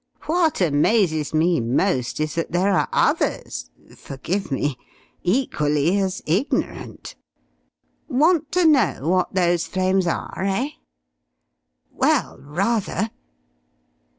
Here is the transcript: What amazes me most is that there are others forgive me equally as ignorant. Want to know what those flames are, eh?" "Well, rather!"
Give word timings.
What 0.23 0.61
amazes 0.61 1.31
me 1.31 1.59
most 1.59 2.19
is 2.19 2.33
that 2.33 2.51
there 2.53 2.71
are 2.71 2.89
others 2.91 3.69
forgive 3.95 4.51
me 4.51 4.75
equally 5.21 5.99
as 5.99 6.23
ignorant. 6.25 7.13
Want 8.07 8.51
to 8.53 8.65
know 8.65 9.07
what 9.07 9.35
those 9.35 9.67
flames 9.67 10.07
are, 10.07 10.33
eh?" 10.43 10.69
"Well, 11.91 12.39
rather!" 12.39 13.11